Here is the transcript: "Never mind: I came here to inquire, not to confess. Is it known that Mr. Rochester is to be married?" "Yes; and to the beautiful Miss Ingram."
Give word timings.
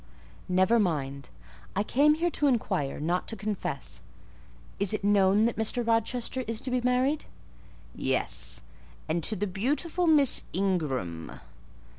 "Never 0.49 0.79
mind: 0.79 1.29
I 1.75 1.83
came 1.83 2.15
here 2.15 2.31
to 2.31 2.47
inquire, 2.47 2.99
not 2.99 3.27
to 3.27 3.35
confess. 3.35 4.01
Is 4.79 4.95
it 4.95 5.03
known 5.03 5.45
that 5.45 5.57
Mr. 5.57 5.85
Rochester 5.85 6.43
is 6.47 6.59
to 6.61 6.71
be 6.71 6.81
married?" 6.81 7.25
"Yes; 7.93 8.63
and 9.07 9.23
to 9.23 9.35
the 9.35 9.45
beautiful 9.45 10.07
Miss 10.07 10.41
Ingram." 10.53 11.33